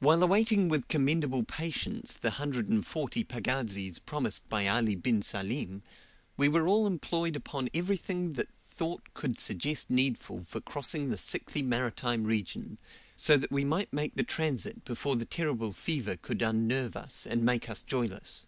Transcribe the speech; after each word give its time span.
While 0.00 0.20
awaiting 0.24 0.68
with 0.68 0.88
commendable 0.88 1.44
patience 1.44 2.14
the 2.14 2.30
140 2.30 3.22
pagazis 3.22 4.00
promised 4.00 4.48
by 4.48 4.66
Ali 4.66 4.96
bin 4.96 5.22
Salim 5.22 5.84
we 6.36 6.48
were 6.48 6.66
all 6.66 6.88
employed 6.88 7.36
upon 7.36 7.68
everything 7.72 8.32
that 8.32 8.48
thought 8.60 9.04
could 9.14 9.38
suggest 9.38 9.90
needful 9.90 10.42
for 10.42 10.60
crossing 10.60 11.08
the 11.08 11.16
sickly 11.16 11.62
maritime 11.62 12.24
region, 12.24 12.80
so 13.16 13.36
that 13.36 13.52
we 13.52 13.64
might 13.64 13.92
make 13.92 14.16
the 14.16 14.24
transit 14.24 14.84
before 14.84 15.14
the 15.14 15.24
terrible 15.24 15.72
fever 15.72 16.16
could 16.16 16.42
unnerve 16.42 16.96
us, 16.96 17.24
and 17.24 17.44
make 17.44 17.70
us 17.70 17.80
joyless. 17.82 18.46